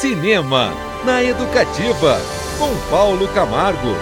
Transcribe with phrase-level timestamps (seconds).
[0.00, 0.74] Cinema
[1.06, 2.20] na Educativa,
[2.58, 3.94] com Paulo Camargo.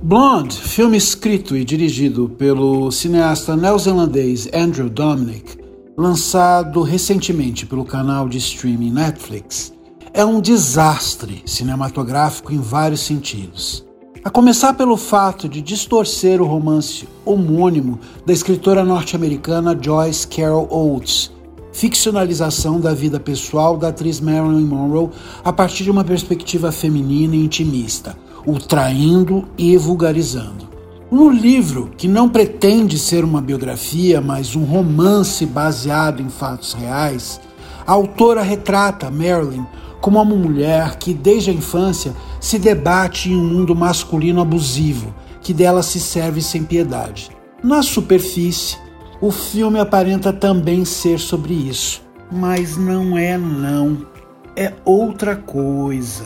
[0.00, 5.58] Blonde, filme escrito e dirigido pelo cineasta neozelandês Andrew Dominic,
[5.96, 9.72] lançado recentemente pelo canal de streaming Netflix,
[10.14, 13.84] é um desastre cinematográfico em vários sentidos.
[14.22, 21.36] A começar pelo fato de distorcer o romance homônimo da escritora norte-americana Joyce Carol Oates,
[21.72, 25.10] ficcionalização da vida pessoal da atriz Marilyn Monroe
[25.44, 30.68] a partir de uma perspectiva feminina e intimista, o traindo e vulgarizando.
[31.10, 37.40] No livro, que não pretende ser uma biografia, mas um romance baseado em fatos reais,
[37.86, 39.64] a autora retrata Marilyn
[40.00, 45.54] como uma mulher que, desde a infância, se debate em um mundo masculino abusivo, que
[45.54, 47.30] dela se serve sem piedade.
[47.62, 48.76] Na superfície,
[49.20, 54.06] o filme aparenta também ser sobre isso, mas não é não.
[54.54, 56.24] É outra coisa.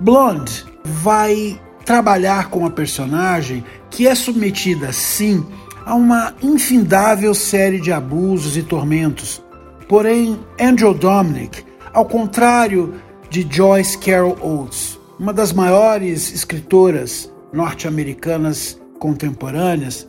[0.00, 5.44] Blonde vai trabalhar com uma personagem que é submetida, sim,
[5.84, 9.42] a uma infindável série de abusos e tormentos.
[9.88, 12.94] Porém, Andrew Dominic, ao contrário
[13.30, 20.08] de Joyce Carol Oates, uma das maiores escritoras norte-americanas contemporâneas,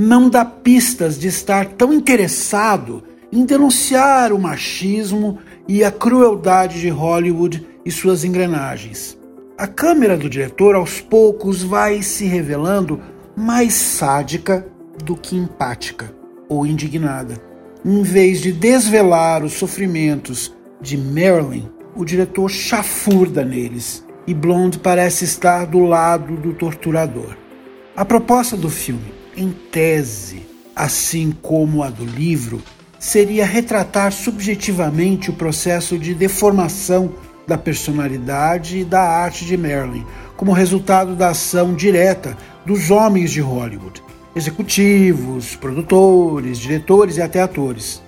[0.00, 6.88] não dá pistas de estar tão interessado em denunciar o machismo e a crueldade de
[6.88, 9.18] Hollywood e suas engrenagens.
[9.58, 13.00] A câmera do diretor aos poucos vai se revelando
[13.36, 14.64] mais sádica
[15.02, 16.14] do que empática
[16.48, 17.42] ou indignada.
[17.84, 25.24] Em vez de desvelar os sofrimentos de Marilyn, o diretor chafurda neles e Blonde parece
[25.24, 27.36] estar do lado do torturador.
[27.96, 30.42] A proposta do filme, em tese,
[30.74, 32.60] assim como a do livro,
[32.98, 37.14] seria retratar subjetivamente o processo de deformação
[37.46, 40.04] da personalidade e da arte de Marilyn,
[40.36, 42.36] como resultado da ação direta
[42.66, 44.02] dos homens de Hollywood,
[44.34, 48.02] executivos, produtores, diretores e até atores.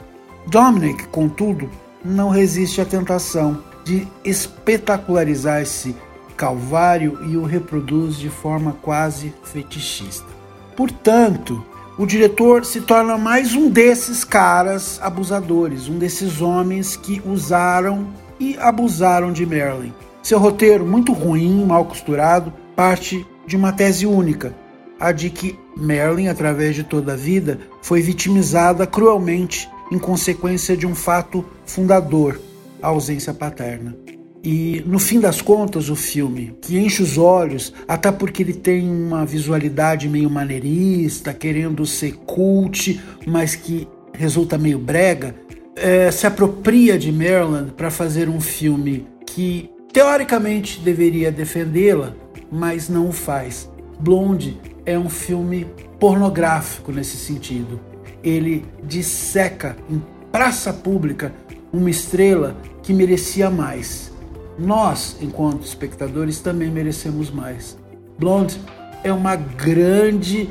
[0.47, 1.71] Dominic, contudo,
[2.05, 5.95] não resiste à tentação de espetacularizar esse
[6.37, 10.40] calvário e o reproduz de forma quase fetichista.
[10.81, 11.63] Portanto,
[11.99, 18.09] o diretor se torna mais um desses caras abusadores, um desses homens que usaram
[18.41, 19.93] e abusaram de Marilyn.
[20.23, 24.55] Seu roteiro, muito ruim, mal costurado, parte de uma tese única,
[24.99, 30.87] a de que Marilyn, através de toda a vida, foi vitimizada cruelmente em consequência de
[30.87, 32.41] um fato fundador,
[32.81, 33.95] a ausência paterna.
[34.43, 38.89] E no fim das contas, o filme, que enche os olhos, até porque ele tem
[38.89, 45.35] uma visualidade meio maneirista, querendo ser cult, mas que resulta meio brega,
[45.77, 52.15] é, se apropria de Maryland para fazer um filme que teoricamente deveria defendê-la,
[52.51, 53.71] mas não o faz.
[53.99, 55.67] Blonde é um filme
[55.99, 57.79] pornográfico nesse sentido.
[58.23, 60.03] Ele disseca em
[60.33, 61.33] praça pública
[61.73, 64.10] uma estrela que merecia mais.
[64.61, 67.79] Nós, enquanto espectadores, também merecemos mais.
[68.19, 68.61] Blonde
[69.03, 70.51] é uma grande,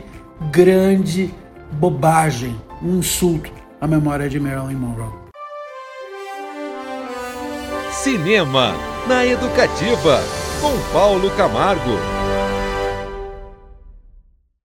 [0.52, 1.32] grande
[1.74, 5.14] bobagem, um insulto à memória de Marilyn Monroe.
[7.92, 8.74] Cinema
[9.08, 10.24] na Educativa,
[10.60, 12.19] com Paulo Camargo.